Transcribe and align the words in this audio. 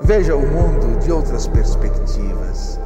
Veja 0.00 0.36
o 0.36 0.40
mundo 0.40 0.98
de 1.00 1.10
outras 1.10 1.46
perspectivas. 1.48 2.80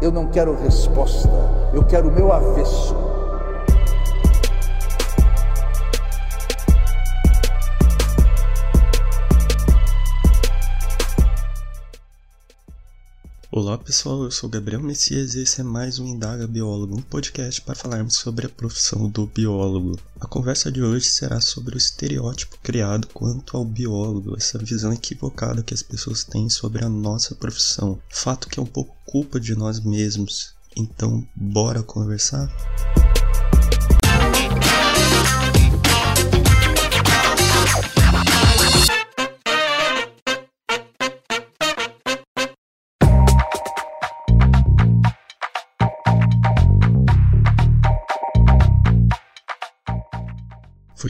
Eu 0.00 0.10
não 0.10 0.26
quero 0.26 0.56
resposta, 0.56 1.30
eu 1.72 1.84
quero 1.84 2.08
o 2.08 2.12
meu 2.12 2.32
avesso. 2.32 3.01
Pessoal, 13.82 14.22
eu 14.22 14.30
sou 14.30 14.48
Gabriel 14.48 14.80
Messias 14.80 15.34
e 15.34 15.42
esse 15.42 15.60
é 15.60 15.64
mais 15.64 15.98
um 15.98 16.06
Indaga 16.06 16.46
Biólogo, 16.46 16.96
um 16.96 17.02
podcast 17.02 17.60
para 17.60 17.74
falarmos 17.74 18.14
sobre 18.14 18.46
a 18.46 18.48
profissão 18.48 19.08
do 19.08 19.26
biólogo. 19.26 19.98
A 20.20 20.26
conversa 20.26 20.70
de 20.70 20.80
hoje 20.80 21.06
será 21.06 21.40
sobre 21.40 21.74
o 21.74 21.78
estereótipo 21.78 22.56
criado 22.62 23.08
quanto 23.08 23.56
ao 23.56 23.64
biólogo, 23.64 24.36
essa 24.36 24.56
visão 24.58 24.92
equivocada 24.92 25.64
que 25.64 25.74
as 25.74 25.82
pessoas 25.82 26.22
têm 26.22 26.48
sobre 26.48 26.84
a 26.84 26.88
nossa 26.88 27.34
profissão, 27.34 28.00
fato 28.08 28.48
que 28.48 28.60
é 28.60 28.62
um 28.62 28.66
pouco 28.66 28.96
culpa 29.04 29.40
de 29.40 29.56
nós 29.56 29.80
mesmos. 29.80 30.54
Então, 30.76 31.26
bora 31.34 31.82
conversar? 31.82 32.48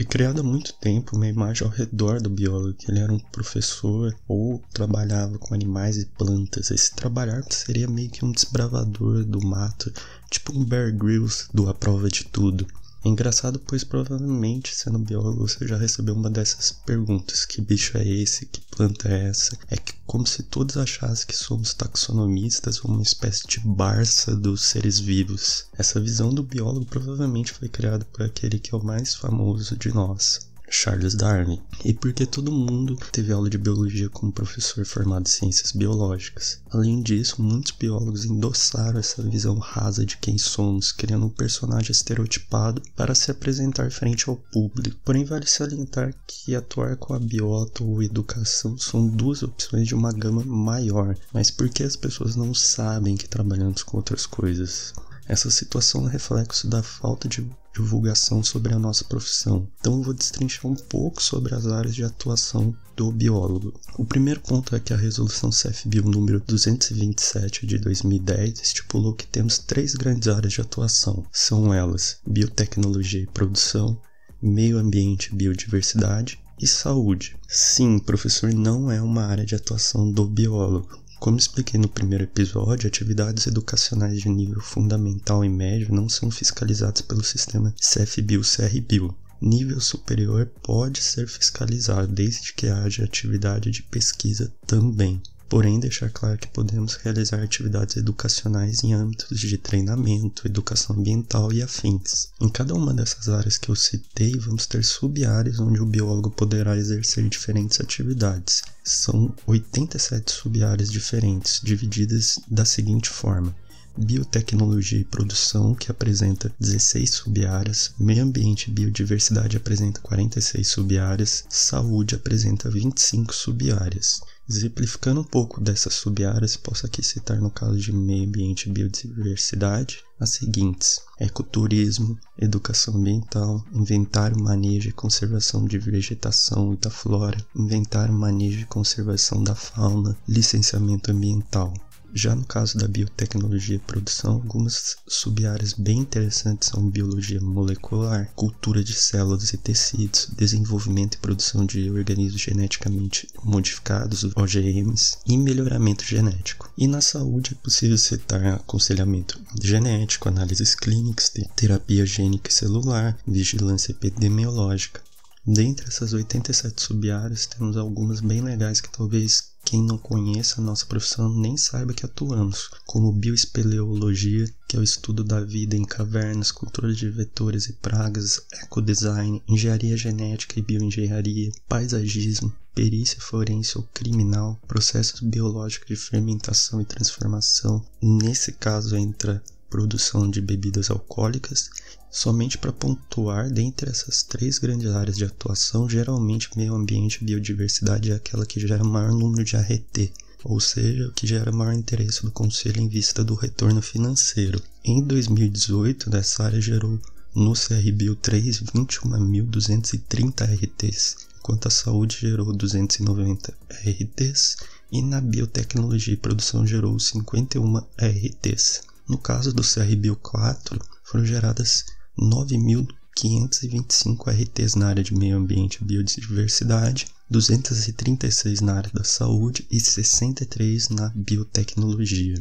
Foi 0.03 0.09
criada 0.09 0.41
há 0.41 0.43
muito 0.43 0.73
tempo 0.73 1.15
uma 1.15 1.29
imagem 1.29 1.65
ao 1.65 1.71
redor 1.71 2.21
do 2.21 2.29
biólogo, 2.29 2.73
que 2.73 2.91
ele 2.91 2.99
era 2.99 3.13
um 3.13 3.19
professor 3.19 4.13
ou 4.27 4.61
trabalhava 4.73 5.37
com 5.37 5.53
animais 5.53 5.95
e 5.95 6.05
plantas. 6.05 6.71
Esse 6.71 6.93
trabalhar 6.93 7.41
seria 7.49 7.87
meio 7.87 8.09
que 8.09 8.25
um 8.25 8.33
desbravador 8.33 9.23
do 9.23 9.39
mato, 9.39 9.93
tipo 10.29 10.51
um 10.51 10.65
Bear 10.65 10.93
Grylls 10.93 11.47
do 11.53 11.69
A 11.69 11.73
Prova 11.73 12.09
de 12.09 12.25
Tudo. 12.25 12.67
É 13.05 13.09
engraçado, 13.09 13.59
pois 13.59 13.83
provavelmente, 13.83 14.73
sendo 14.73 14.97
biólogo, 14.97 15.45
você 15.45 15.67
já 15.67 15.77
recebeu 15.77 16.15
uma 16.15 16.29
dessas 16.29 16.71
perguntas: 16.71 17.45
que 17.45 17.61
bicho 17.61 17.97
é 17.97 18.07
esse? 18.07 18.45
Que 18.45 18.61
planta 18.61 19.09
é 19.09 19.27
essa? 19.27 19.57
É 19.69 19.75
que, 19.75 19.93
como 20.05 20.25
se 20.25 20.41
todos 20.43 20.77
achassem 20.77 21.27
que 21.27 21.35
somos 21.35 21.73
taxonomistas 21.73 22.83
ou 22.83 22.91
uma 22.91 23.03
espécie 23.03 23.45
de 23.45 23.59
Barça 23.59 24.33
dos 24.33 24.61
seres 24.63 24.99
vivos. 24.99 25.65
Essa 25.77 25.99
visão 25.99 26.33
do 26.33 26.43
biólogo 26.43 26.85
provavelmente 26.85 27.51
foi 27.51 27.67
criada 27.67 28.05
por 28.05 28.23
aquele 28.23 28.57
que 28.57 28.73
é 28.73 28.77
o 28.77 28.83
mais 28.83 29.13
famoso 29.13 29.75
de 29.75 29.93
nós, 29.93 30.47
Charles 30.75 31.13
Darwin, 31.13 31.61
e 31.85 31.93
porque 31.93 32.25
todo 32.25 32.51
mundo 32.51 32.97
teve 33.11 33.31
aula 33.31 33.47
de 33.47 33.59
biologia 33.59 34.09
como 34.09 34.31
professor 34.31 34.83
formado 34.83 35.27
em 35.27 35.31
ciências 35.31 35.71
biológicas. 35.71 36.59
Além 36.71 37.03
disso, 37.03 37.43
muitos 37.43 37.71
biólogos 37.71 38.25
endossaram 38.25 38.99
essa 38.99 39.21
visão 39.21 39.59
rasa 39.59 40.03
de 40.03 40.17
quem 40.17 40.35
somos, 40.39 40.91
criando 40.91 41.27
um 41.27 41.29
personagem 41.29 41.91
estereotipado 41.91 42.81
para 42.95 43.13
se 43.13 43.29
apresentar 43.29 43.91
frente 43.91 44.27
ao 44.27 44.35
público. 44.35 44.99
Porém, 45.05 45.23
vale 45.23 45.45
salientar 45.45 46.13
que 46.25 46.55
atuar 46.55 46.97
com 46.97 47.13
a 47.13 47.19
biota 47.19 47.83
ou 47.83 48.01
educação 48.01 48.75
são 48.77 49.07
duas 49.07 49.43
opções 49.43 49.87
de 49.87 49.93
uma 49.93 50.11
gama 50.11 50.43
maior, 50.43 51.15
mas 51.31 51.51
porque 51.51 51.83
as 51.83 51.95
pessoas 51.95 52.35
não 52.35 52.51
sabem 52.51 53.15
que 53.15 53.29
trabalhamos 53.29 53.83
com 53.83 53.97
outras 53.97 54.25
coisas. 54.25 54.91
Essa 55.27 55.51
situação 55.51 56.07
é 56.09 56.11
reflexo 56.11 56.67
da 56.67 56.81
falta 56.81 57.29
de 57.29 57.47
divulgação 57.73 58.43
sobre 58.43 58.73
a 58.73 58.79
nossa 58.79 59.03
profissão. 59.03 59.67
Então 59.79 59.97
eu 59.97 60.03
vou 60.03 60.13
destrinchar 60.13 60.67
um 60.69 60.75
pouco 60.75 61.21
sobre 61.21 61.55
as 61.55 61.65
áreas 61.65 61.95
de 61.95 62.03
atuação 62.03 62.75
do 62.95 63.11
biólogo. 63.11 63.73
O 63.97 64.05
primeiro 64.05 64.39
ponto 64.39 64.75
é 64.75 64.79
que 64.79 64.93
a 64.93 64.97
resolução 64.97 65.49
CFBio 65.49 66.03
número 66.03 66.39
227 66.39 67.65
de 67.65 67.77
2010 67.79 68.61
estipulou 68.61 69.13
que 69.13 69.25
temos 69.25 69.57
três 69.57 69.95
grandes 69.95 70.27
áreas 70.27 70.53
de 70.53 70.61
atuação. 70.61 71.25
São 71.31 71.73
elas: 71.73 72.17
biotecnologia 72.25 73.21
e 73.21 73.27
produção, 73.27 73.99
meio 74.41 74.77
ambiente 74.77 75.31
e 75.31 75.35
biodiversidade 75.35 76.39
e 76.61 76.67
saúde. 76.67 77.35
Sim, 77.47 77.97
professor 77.99 78.53
não 78.53 78.91
é 78.91 79.01
uma 79.01 79.25
área 79.25 79.45
de 79.45 79.55
atuação 79.55 80.11
do 80.11 80.25
biólogo. 80.25 81.02
Como 81.23 81.37
expliquei 81.37 81.79
no 81.79 81.87
primeiro 81.87 82.25
episódio, 82.25 82.85
atividades 82.85 83.47
educacionais 83.47 84.19
de 84.19 84.27
nível 84.27 84.59
fundamental 84.59 85.45
e 85.45 85.47
médio 85.47 85.95
não 85.95 86.09
são 86.09 86.29
fiscalizadas 86.29 86.99
pelo 86.99 87.23
sistema 87.23 87.73
CFBio-CRBio. 87.79 89.15
Nível 89.41 89.79
superior 89.79 90.51
pode 90.61 91.01
ser 91.01 91.25
fiscalizado 91.29 92.07
desde 92.09 92.51
que 92.51 92.67
haja 92.67 93.05
atividade 93.05 93.71
de 93.71 93.83
pesquisa 93.83 94.53
também 94.67 95.21
porém 95.53 95.79
deixar 95.79 96.09
claro 96.09 96.35
que 96.35 96.47
podemos 96.47 96.95
realizar 96.95 97.39
atividades 97.39 97.95
educacionais 97.95 98.83
em 98.83 98.95
âmbitos 98.95 99.39
de 99.39 99.55
treinamento, 99.55 100.47
educação 100.47 100.95
ambiental 100.95 101.53
e 101.53 101.61
afins. 101.61 102.29
Em 102.41 102.49
cada 102.49 102.73
uma 102.73 102.91
dessas 102.91 103.29
áreas 103.29 103.59
que 103.59 103.69
eu 103.69 103.75
citei, 103.75 104.35
vamos 104.35 104.65
ter 104.65 104.83
sub-áreas 104.83 105.59
onde 105.59 105.79
o 105.79 105.85
biólogo 105.85 106.31
poderá 106.31 106.75
exercer 106.75 107.29
diferentes 107.29 107.79
atividades. 107.79 108.63
São 108.83 109.31
87 109.45 110.31
sub-áreas 110.31 110.89
diferentes, 110.89 111.61
divididas 111.63 112.39
da 112.49 112.65
seguinte 112.65 113.11
forma: 113.11 113.55
Biotecnologia 113.95 114.99
e 114.99 115.05
Produção, 115.05 115.75
que 115.75 115.91
apresenta 115.91 116.51
16 116.59 117.11
sub-áreas, 117.11 117.93
Meio 117.99 118.23
Ambiente 118.23 118.69
e 118.69 118.73
Biodiversidade 118.73 119.55
apresenta 119.55 120.01
46 120.01 120.67
sub-áreas, 120.67 121.45
Saúde 121.47 122.15
apresenta 122.15 122.71
25 122.71 123.33
sub-áreas. 123.33 124.21
Exemplificando 124.49 125.21
um 125.21 125.23
pouco 125.23 125.61
dessas 125.61 125.93
sub-áreas, 125.93 126.57
posso 126.57 126.85
aqui 126.85 127.01
citar 127.01 127.39
no 127.39 127.49
caso 127.49 127.77
de 127.77 127.93
meio 127.93 128.27
ambiente 128.27 128.67
e 128.67 128.71
biodiversidade 128.73 130.03
as 130.19 130.31
seguintes: 130.31 130.99
ecoturismo, 131.19 132.19
educação 132.37 132.95
ambiental, 132.95 133.63
inventário, 133.71 134.37
manejo 134.37 134.89
e 134.89 134.93
conservação 134.93 135.65
de 135.65 135.77
vegetação 135.77 136.73
e 136.73 136.77
da 136.77 136.89
flora, 136.89 137.37
inventário, 137.55 138.13
manejo 138.13 138.59
e 138.59 138.65
conservação 138.65 139.41
da 139.43 139.55
fauna, 139.55 140.17
licenciamento 140.27 141.11
ambiental. 141.11 141.73
Já 142.15 142.35
no 142.35 142.45
caso 142.45 142.77
da 142.77 142.87
biotecnologia 142.87 143.77
e 143.77 143.79
produção, 143.79 144.33
algumas 144.33 144.97
sub-áreas 145.07 145.73
bem 145.73 145.97
interessantes 145.97 146.69
são 146.69 146.87
biologia 146.87 147.41
molecular, 147.41 148.31
cultura 148.35 148.83
de 148.83 148.93
células 148.93 149.51
e 149.51 149.57
tecidos, 149.57 150.27
desenvolvimento 150.37 151.15
e 151.15 151.17
produção 151.17 151.65
de 151.65 151.89
organismos 151.89 152.39
geneticamente 152.39 153.27
modificados, 153.43 154.23
OGMs, 154.35 155.17
e 155.25 155.35
melhoramento 155.35 156.05
genético. 156.05 156.71
E 156.77 156.85
na 156.85 157.01
saúde 157.01 157.53
é 157.53 157.63
possível 157.63 157.97
citar 157.97 158.45
aconselhamento 158.45 159.41
genético, 159.59 160.29
análises 160.29 160.75
clínicas, 160.75 161.31
terapia 161.55 162.05
gênica 162.05 162.51
e 162.51 162.53
celular, 162.53 163.17
vigilância 163.27 163.91
epidemiológica. 163.91 165.01
Dentre 165.45 165.87
essas 165.87 166.13
87 166.13 166.79
sub-áreas, 166.79 167.47
temos 167.47 167.75
algumas 167.75 168.21
bem 168.21 168.39
legais 168.39 168.79
que 168.79 168.91
talvez 168.91 169.52
quem 169.65 169.81
não 169.81 169.97
conheça 169.97 170.59
a 170.59 170.63
nossa 170.63 170.85
profissão 170.85 171.33
nem 171.33 171.55
saiba 171.55 171.93
que 171.93 172.05
atuamos, 172.05 172.69
como 172.85 173.11
bioespeleologia, 173.11 174.47
que 174.67 174.75
é 174.75 174.79
o 174.79 174.83
estudo 174.83 175.23
da 175.23 175.39
vida 175.39 175.75
em 175.75 175.85
cavernas, 175.85 176.51
controle 176.51 176.93
de 176.93 177.09
vetores 177.09 177.67
e 177.67 177.73
pragas, 177.73 178.41
ecodesign, 178.63 179.41
engenharia 179.47 179.95
genética 179.95 180.59
e 180.59 180.61
bioengenharia, 180.61 181.51
paisagismo, 181.67 182.53
perícia 182.75 183.21
forense 183.21 183.77
ou 183.77 183.83
criminal, 183.93 184.59
processos 184.67 185.21
biológicos 185.21 185.87
de 185.87 185.95
fermentação 185.95 186.81
e 186.81 186.85
transformação. 186.85 187.85
Nesse 188.01 188.51
caso 188.51 188.97
entra 188.97 189.41
produção 189.73 190.29
de 190.29 190.39
bebidas 190.39 190.91
alcoólicas 190.91 191.71
Somente 192.15 192.59
para 192.59 192.71
pontuar, 192.71 193.49
dentre 193.49 193.89
essas 193.89 194.21
três 194.21 194.59
grandes 194.59 194.91
áreas 194.91 195.17
de 195.17 195.25
atuação, 195.25 195.89
geralmente 195.89 196.55
meio 196.55 196.75
ambiente 196.75 197.17
e 197.19 197.25
biodiversidade 197.25 198.11
é 198.11 198.13
aquela 198.13 198.45
que 198.45 198.59
gera 198.59 198.83
maior 198.83 199.11
número 199.11 199.43
de 199.43 199.55
ART, 199.55 200.11
ou 200.43 200.59
seja, 200.59 201.07
o 201.07 201.11
que 201.11 201.25
gera 201.25 201.51
maior 201.51 201.73
interesse 201.73 202.21
do 202.21 202.29
Conselho 202.29 202.79
em 202.79 202.87
vista 202.87 203.23
do 203.23 203.33
retorno 203.33 203.81
financeiro. 203.81 204.61
Em 204.85 205.01
2018, 205.01 206.15
essa 206.15 206.43
área 206.43 206.61
gerou 206.61 206.99
no 207.33 207.53
CRBio 207.53 208.15
3 208.15 208.61
21.230 208.61 210.53
RTs, 210.53 211.17
enquanto 211.39 211.67
a 211.67 211.71
saúde 211.71 212.19
gerou 212.21 212.53
290 212.53 213.51
RTs 213.71 214.57
e 214.91 215.01
na 215.01 215.19
biotecnologia 215.19 216.13
e 216.13 216.17
produção 216.17 216.67
gerou 216.67 216.99
51 216.99 217.77
RTs. 217.97 218.92
No 219.07 219.17
caso 219.17 219.53
do 219.53 219.61
CRBio 219.61 220.15
4, 220.15 220.79
foram 221.03 221.25
geradas 221.25 221.85
9.525 222.17 224.31
RTs 224.31 224.75
na 224.75 224.87
área 224.87 225.03
de 225.03 225.13
meio 225.13 225.35
ambiente 225.37 225.79
e 225.81 225.83
biodiversidade, 225.83 227.07
236 227.29 228.61
na 228.61 228.75
área 228.75 228.89
da 228.93 229.03
saúde 229.03 229.67
e 229.69 229.77
63 229.79 230.89
na 230.89 231.11
biotecnologia. 231.15 232.35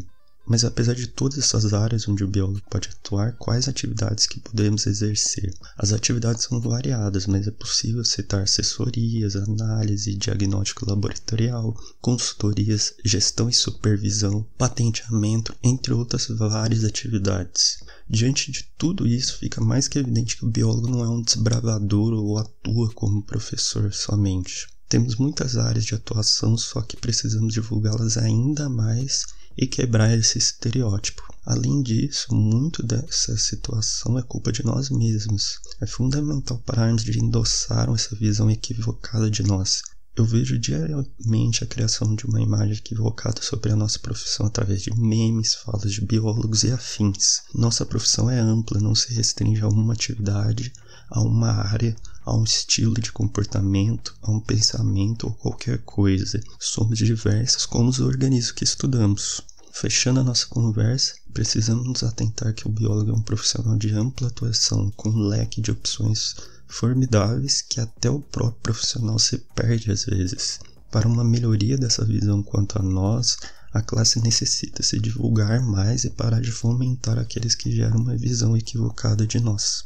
Mas 0.44 0.64
apesar 0.64 0.94
de 0.94 1.06
todas 1.06 1.38
essas 1.38 1.72
áreas 1.72 2.08
onde 2.08 2.24
o 2.24 2.28
biólogo 2.28 2.60
pode 2.68 2.88
atuar, 2.88 3.32
quais 3.36 3.68
atividades 3.68 4.26
que 4.26 4.40
podemos 4.40 4.86
exercer? 4.86 5.54
As 5.78 5.92
atividades 5.92 6.44
são 6.44 6.60
variadas, 6.60 7.26
mas 7.28 7.46
é 7.46 7.50
possível 7.52 8.04
citar 8.04 8.42
assessorias, 8.42 9.36
análise, 9.36 10.16
diagnóstico 10.16 10.84
laboratorial, 10.88 11.76
consultorias, 12.00 12.92
gestão 13.04 13.48
e 13.48 13.52
supervisão, 13.52 14.44
patenteamento, 14.58 15.54
entre 15.62 15.94
outras 15.94 16.26
várias 16.26 16.82
atividades. 16.82 17.78
Diante 18.10 18.50
de 18.50 18.64
tudo 18.76 19.06
isso, 19.06 19.38
fica 19.38 19.60
mais 19.60 19.86
que 19.86 19.98
evidente 19.98 20.36
que 20.36 20.44
o 20.44 20.50
biólogo 20.50 20.90
não 20.90 21.04
é 21.04 21.08
um 21.08 21.22
desbravador 21.22 22.12
ou 22.14 22.36
atua 22.36 22.92
como 22.94 23.22
professor 23.22 23.92
somente. 23.92 24.66
Temos 24.88 25.16
muitas 25.16 25.56
áreas 25.56 25.84
de 25.84 25.94
atuação, 25.94 26.58
só 26.58 26.82
que 26.82 26.96
precisamos 26.96 27.54
divulgá-las 27.54 28.18
ainda 28.18 28.68
mais 28.68 29.24
e 29.56 29.66
quebrar 29.66 30.16
esse 30.16 30.38
estereótipo. 30.38 31.22
Além 31.44 31.82
disso, 31.82 32.34
muito 32.34 32.82
dessa 32.82 33.36
situação 33.36 34.18
é 34.18 34.22
culpa 34.22 34.52
de 34.52 34.64
nós 34.64 34.90
mesmos. 34.90 35.58
É 35.80 35.86
fundamental 35.86 36.58
pararmos 36.58 37.04
de 37.04 37.18
endossar 37.18 37.90
essa 37.90 38.14
visão 38.14 38.50
equivocada 38.50 39.30
de 39.30 39.42
nós. 39.42 39.82
Eu 40.14 40.26
vejo 40.26 40.58
diariamente 40.58 41.64
a 41.64 41.66
criação 41.66 42.14
de 42.14 42.26
uma 42.26 42.40
imagem 42.40 42.74
equivocada 42.74 43.40
sobre 43.40 43.72
a 43.72 43.76
nossa 43.76 43.98
profissão 43.98 44.44
através 44.44 44.82
de 44.82 44.94
memes, 44.94 45.54
falas 45.54 45.90
de 45.90 46.02
biólogos 46.02 46.64
e 46.64 46.70
afins. 46.70 47.40
Nossa 47.54 47.86
profissão 47.86 48.28
é 48.28 48.38
ampla, 48.38 48.78
não 48.78 48.94
se 48.94 49.14
restringe 49.14 49.62
a 49.62 49.68
uma 49.68 49.94
atividade, 49.94 50.70
a 51.08 51.20
uma 51.22 51.50
área, 51.50 51.96
a 52.24 52.36
um 52.36 52.44
estilo 52.44 52.94
de 52.94 53.12
comportamento, 53.12 54.14
a 54.22 54.30
um 54.30 54.40
pensamento 54.40 55.26
ou 55.26 55.34
qualquer 55.34 55.78
coisa. 55.78 56.40
Somos 56.58 56.98
diversos 56.98 57.66
como 57.66 57.88
os 57.88 58.00
organismos 58.00 58.52
que 58.52 58.64
estudamos. 58.64 59.40
Fechando 59.72 60.20
a 60.20 60.24
nossa 60.24 60.46
conversa, 60.46 61.14
precisamos 61.32 61.86
nos 61.86 62.02
atentar 62.02 62.52
que 62.54 62.66
o 62.66 62.70
biólogo 62.70 63.10
é 63.10 63.14
um 63.14 63.22
profissional 63.22 63.76
de 63.76 63.90
ampla 63.92 64.28
atuação, 64.28 64.90
com 64.96 65.08
um 65.08 65.26
leque 65.26 65.60
de 65.60 65.70
opções 65.70 66.34
formidáveis 66.68 67.62
que 67.62 67.80
até 67.80 68.10
o 68.10 68.20
próprio 68.20 68.60
profissional 68.62 69.18
se 69.18 69.38
perde 69.54 69.90
às 69.90 70.04
vezes. 70.04 70.60
Para 70.90 71.08
uma 71.08 71.24
melhoria 71.24 71.78
dessa 71.78 72.04
visão 72.04 72.42
quanto 72.42 72.78
a 72.78 72.82
nós, 72.82 73.38
a 73.72 73.80
classe 73.80 74.20
necessita 74.20 74.82
se 74.82 75.00
divulgar 75.00 75.62
mais 75.62 76.04
e 76.04 76.10
parar 76.10 76.42
de 76.42 76.52
fomentar 76.52 77.18
aqueles 77.18 77.54
que 77.54 77.72
geram 77.72 77.96
uma 77.96 78.16
visão 78.16 78.54
equivocada 78.54 79.26
de 79.26 79.40
nós. 79.40 79.84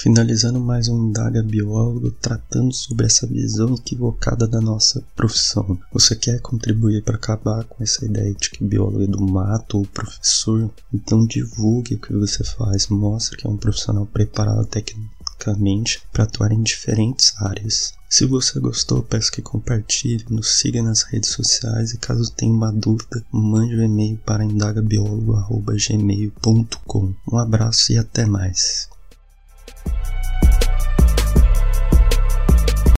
Finalizando 0.00 0.60
mais 0.60 0.86
um 0.86 1.08
Indaga 1.08 1.42
Biólogo 1.42 2.12
tratando 2.12 2.72
sobre 2.72 3.06
essa 3.06 3.26
visão 3.26 3.74
equivocada 3.74 4.46
da 4.46 4.60
nossa 4.60 5.02
profissão. 5.16 5.76
Você 5.92 6.14
quer 6.14 6.40
contribuir 6.40 7.02
para 7.02 7.16
acabar 7.16 7.64
com 7.64 7.82
essa 7.82 8.04
ideia 8.04 8.32
de 8.32 8.48
que 8.48 8.62
biólogo 8.62 9.02
é 9.02 9.08
do 9.08 9.20
mato 9.20 9.78
ou 9.78 9.86
professor? 9.86 10.70
Então 10.94 11.26
divulgue 11.26 11.96
o 11.96 11.98
que 11.98 12.12
você 12.12 12.44
faz, 12.44 12.86
mostre 12.86 13.38
que 13.38 13.44
é 13.44 13.50
um 13.50 13.56
profissional 13.56 14.06
preparado 14.06 14.64
tecnicamente 14.66 16.00
para 16.12 16.22
atuar 16.22 16.52
em 16.52 16.62
diferentes 16.62 17.32
áreas. 17.36 17.92
Se 18.08 18.24
você 18.24 18.60
gostou, 18.60 19.02
peço 19.02 19.32
que 19.32 19.42
compartilhe, 19.42 20.24
nos 20.30 20.60
siga 20.60 20.80
nas 20.80 21.02
redes 21.02 21.30
sociais 21.30 21.90
e 21.90 21.98
caso 21.98 22.30
tenha 22.30 22.52
uma 22.52 22.72
dúvida, 22.72 23.20
mande 23.32 23.74
um 23.74 23.84
e-mail 23.84 24.16
para 24.18 24.44
indagabiólogo.gmail.com. 24.44 27.14
Um 27.32 27.36
abraço 27.36 27.92
e 27.92 27.98
até 27.98 28.24
mais. 28.24 28.88